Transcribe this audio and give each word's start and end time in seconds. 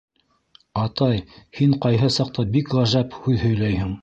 —Атай, 0.83 1.21
һин 1.59 1.75
ҡайһы 1.85 2.09
саҡта 2.17 2.47
бик 2.57 2.75
ғәжәп 2.81 3.15
һүҙ 3.21 3.41
һөйләйһең. 3.47 3.95